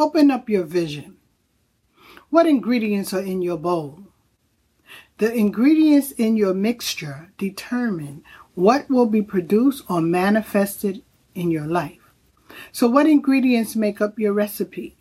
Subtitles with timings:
[0.00, 1.18] Open up your vision.
[2.30, 4.04] What ingredients are in your bowl?
[5.18, 8.24] The ingredients in your mixture determine
[8.54, 11.02] what will be produced or manifested
[11.34, 12.14] in your life.
[12.72, 14.96] So, what ingredients make up your recipe?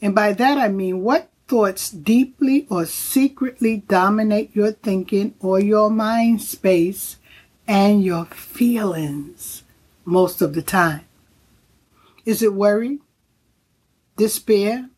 [0.00, 5.90] And by that I mean what thoughts deeply or secretly dominate your thinking or your
[5.90, 7.16] mind space
[7.66, 9.64] and your feelings
[10.04, 11.04] most of the time.
[12.24, 13.00] Is it worry,
[14.20, 14.90] despair,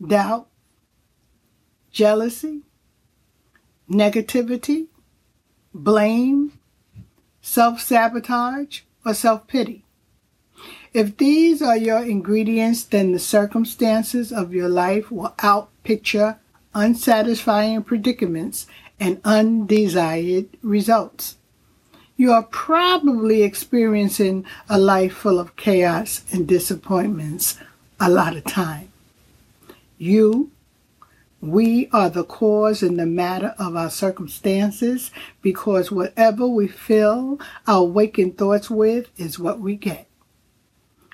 [0.00, 0.46] doubt,
[1.90, 2.60] jealousy,
[3.90, 4.86] negativity,
[5.74, 6.52] blame,
[7.42, 9.84] self sabotage, or self pity?
[10.94, 16.38] If these are your ingredients, then the circumstances of your life will outpicture
[16.74, 18.68] unsatisfying predicaments
[19.00, 21.36] and undesired results.
[22.16, 27.58] You are probably experiencing a life full of chaos and disappointments
[28.00, 28.90] a lot of time.
[29.96, 30.50] You,
[31.40, 35.10] we are the cause and the matter of our circumstances
[35.42, 40.08] because whatever we fill our waking thoughts with is what we get.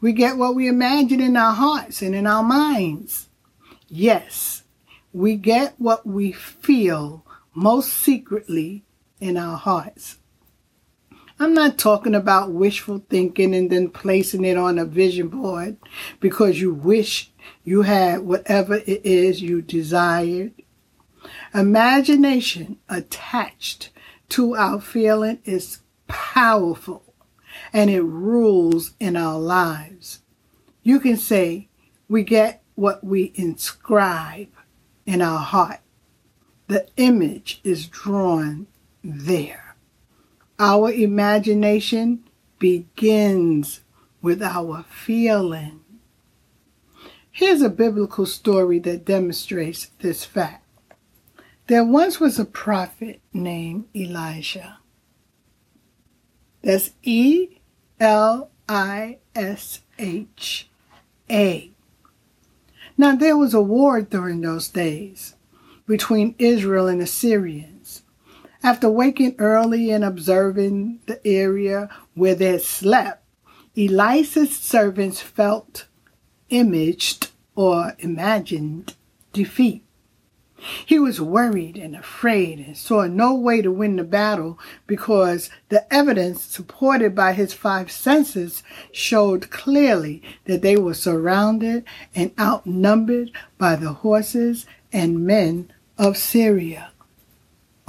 [0.00, 3.28] We get what we imagine in our hearts and in our minds.
[3.88, 4.62] Yes,
[5.12, 8.84] we get what we feel most secretly
[9.20, 10.17] in our hearts.
[11.40, 15.76] I'm not talking about wishful thinking and then placing it on a vision board
[16.18, 17.30] because you wish
[17.62, 20.52] you had whatever it is you desired.
[21.54, 23.90] Imagination attached
[24.30, 25.78] to our feeling is
[26.08, 27.14] powerful
[27.72, 30.20] and it rules in our lives.
[30.82, 31.68] You can say
[32.08, 34.48] we get what we inscribe
[35.06, 35.80] in our heart.
[36.66, 38.66] The image is drawn
[39.04, 39.67] there.
[40.58, 42.24] Our imagination
[42.58, 43.80] begins
[44.20, 45.80] with our feeling.
[47.30, 50.64] Here's a biblical story that demonstrates this fact.
[51.68, 54.78] There once was a prophet named Elisha.
[56.62, 57.60] That's E
[58.00, 60.68] L I S H
[61.30, 61.70] A.
[62.96, 65.36] Now there was a war during those days
[65.86, 67.77] between Israel and Assyrians.
[68.62, 73.22] After waking early and observing the area where they had slept,
[73.76, 75.86] Elisha's servants felt
[76.50, 78.94] imaged or imagined
[79.32, 79.84] defeat.
[80.84, 84.58] He was worried and afraid and saw no way to win the battle
[84.88, 92.32] because the evidence supported by his five senses showed clearly that they were surrounded and
[92.40, 96.90] outnumbered by the horses and men of Syria.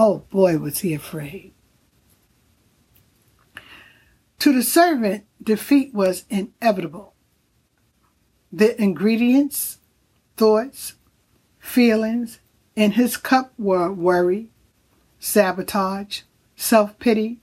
[0.00, 1.52] Oh boy, was he afraid.
[4.38, 7.14] To the servant, defeat was inevitable.
[8.52, 9.78] The ingredients,
[10.36, 10.94] thoughts,
[11.58, 12.38] feelings,
[12.76, 14.50] in his cup were worry,
[15.18, 16.20] sabotage,
[16.54, 17.40] self pity,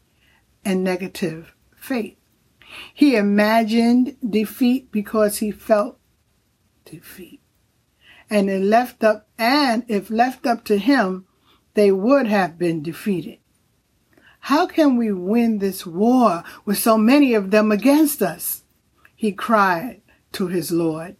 [0.63, 2.15] and negative faith.
[2.93, 5.97] He imagined defeat because he felt
[6.85, 7.41] defeat.
[8.29, 11.25] And it left up and if left up to him,
[11.75, 13.37] they would have been defeated.
[14.39, 18.63] How can we win this war with so many of them against us?
[19.15, 20.01] He cried
[20.33, 21.15] to his Lord.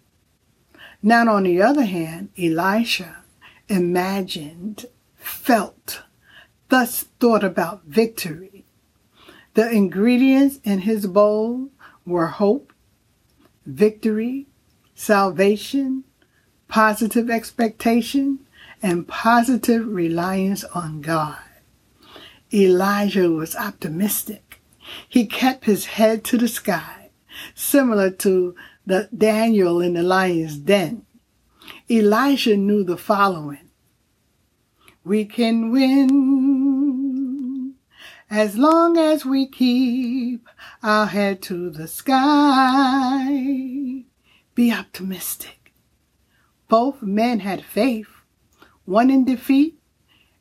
[1.02, 3.24] Now on the other hand, Elisha
[3.68, 4.86] imagined,
[5.16, 6.04] felt,
[6.70, 8.66] thus thought about victory.
[9.56, 11.70] The ingredients in his bowl
[12.06, 12.74] were hope,
[13.66, 14.48] victory,
[14.94, 16.04] salvation,
[16.68, 18.40] positive expectation,
[18.82, 21.38] and positive reliance on God.
[22.54, 24.62] Elisha was optimistic.
[25.08, 27.10] He kept his head to the sky,
[27.54, 31.06] similar to the Daniel in the lion's den.
[31.90, 33.70] Elisha knew the following
[35.04, 37.76] We can win
[38.30, 40.48] as long as we keep
[40.82, 43.26] our head to the sky.
[44.56, 45.74] Be optimistic.
[46.68, 48.15] Both men had faith,
[48.86, 49.78] one in defeat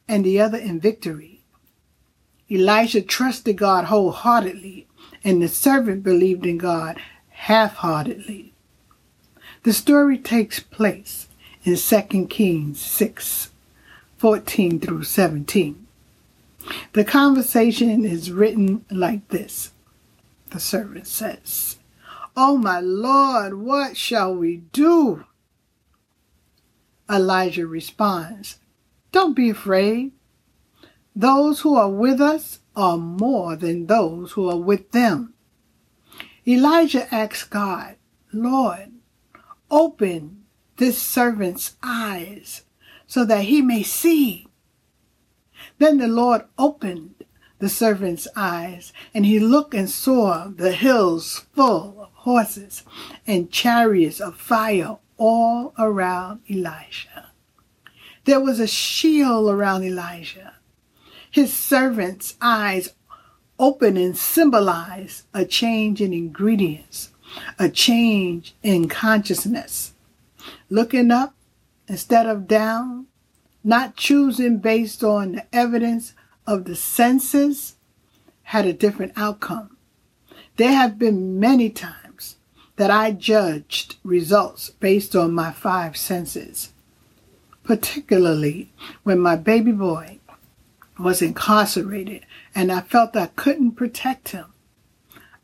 [0.07, 1.41] and the other in victory.
[2.51, 4.87] Elisha trusted God wholeheartedly,
[5.25, 7.01] and the servant believed in God
[7.31, 8.53] half heartedly.
[9.63, 11.29] The story takes place
[11.65, 13.51] in 2 Kings 6
[14.19, 15.87] 14 through 17.
[16.93, 19.73] The conversation is written like this
[20.51, 21.79] The servant says,
[22.37, 25.25] Oh my Lord, what shall we do?
[27.09, 28.59] Elisha responds,
[29.13, 30.13] Don't be afraid.
[31.15, 35.35] Those who are with us are more than those who are with them.
[36.47, 37.97] Elisha asks God,
[38.33, 38.93] Lord,
[39.71, 40.45] open
[40.77, 42.65] this servant's eyes
[43.07, 44.49] so that he may see.
[45.79, 47.24] Then the Lord opened
[47.59, 52.83] the servant's eyes, and he looked and saw the hills full of horses
[53.27, 57.31] and chariots of fire all around Elisha.
[58.25, 60.55] There was a shield around Elisha.
[61.31, 62.95] His servant's eyes
[63.59, 67.13] opened and symbolized a change in ingredients,
[67.59, 69.93] a change in consciousness.
[70.69, 71.35] Looking up
[71.89, 73.07] instead of down,
[73.63, 76.15] not choosing based on the evidence
[76.47, 77.77] of the senses,
[78.45, 79.77] had a different outcome.
[80.57, 82.37] There have been many times
[82.77, 86.73] that I judged results based on my five senses,
[87.63, 90.19] particularly when my baby boy
[90.99, 92.25] was incarcerated
[92.55, 94.47] and I felt I couldn't protect him.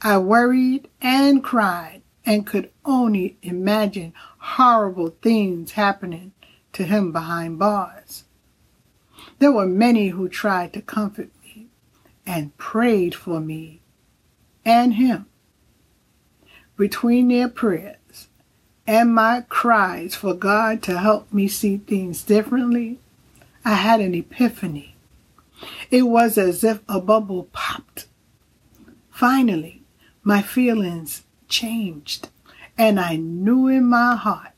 [0.03, 6.33] I worried and cried and could only imagine horrible things happening
[6.73, 8.25] to him behind bars.
[9.39, 11.69] There were many who tried to comfort me
[12.27, 13.81] and prayed for me
[14.65, 15.27] and him.
[16.77, 18.29] Between their prayers
[18.87, 22.99] and my cries for God to help me see things differently,
[23.65, 24.95] I had an epiphany.
[25.91, 28.07] It was as if a bubble popped.
[29.11, 29.83] Finally,
[30.23, 32.29] my feelings changed,
[32.79, 34.53] and I knew in my heart,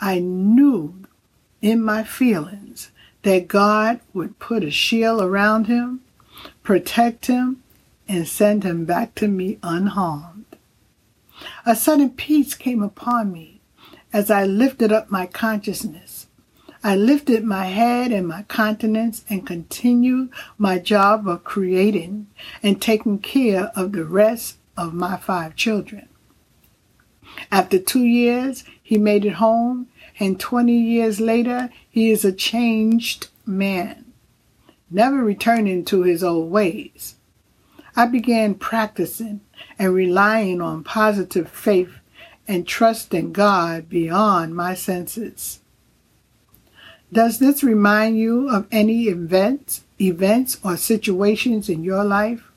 [0.00, 1.04] I knew
[1.60, 2.90] in my feelings
[3.22, 6.00] that God would put a shield around him,
[6.62, 7.62] protect him,
[8.08, 10.44] and send him back to me unharmed.
[11.66, 13.60] A sudden peace came upon me
[14.12, 16.26] as I lifted up my consciousness.
[16.82, 22.28] I lifted my head and my countenance and continued my job of creating
[22.62, 26.08] and taking care of the rest of my five children.
[27.50, 29.88] After two years, he made it home
[30.20, 34.12] and 20 years later, he is a changed man,
[34.90, 37.14] never returning to his old ways.
[37.94, 39.40] I began practicing
[39.78, 41.92] and relying on positive faith
[42.46, 45.60] and trust in God beyond my senses.
[47.12, 52.50] Does this remind you of any events, events or situations in your life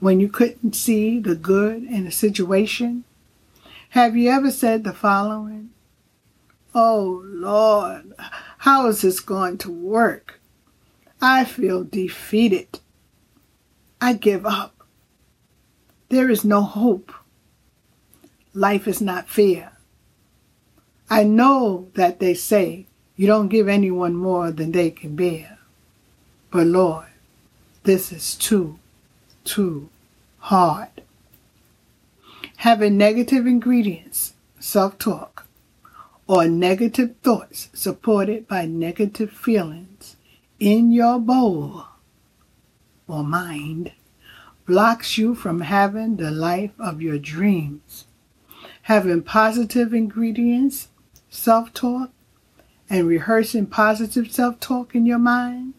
[0.00, 3.04] when you couldn't see the good in a situation?
[3.90, 5.70] Have you ever said the following?
[6.78, 8.12] Oh Lord,
[8.58, 10.40] how is this going to work?
[11.22, 12.80] I feel defeated.
[13.98, 14.86] I give up.
[16.10, 17.14] There is no hope.
[18.52, 19.72] Life is not fair.
[21.08, 22.84] I know that they say
[23.16, 25.56] you don't give anyone more than they can bear.
[26.50, 27.06] But Lord,
[27.84, 28.78] this is too,
[29.44, 29.88] too
[30.40, 30.90] hard.
[32.58, 35.45] Having negative ingredients, self talk,
[36.26, 40.16] or negative thoughts supported by negative feelings
[40.58, 41.84] in your bowl
[43.06, 43.92] or mind
[44.66, 48.06] blocks you from having the life of your dreams.
[48.82, 50.88] Having positive ingredients,
[51.28, 52.10] self talk,
[52.90, 55.74] and rehearsing positive self talk in your mind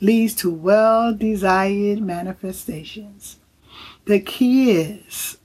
[0.00, 3.38] leads to well desired manifestations.
[4.04, 5.38] The key is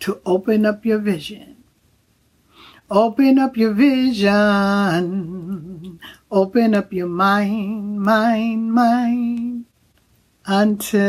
[0.00, 1.63] to open up your vision
[2.94, 4.30] Open up your vision.
[6.30, 9.64] Open up your mind, mind, mind.
[10.46, 11.08] Until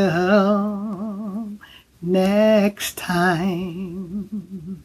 [2.01, 4.84] next time.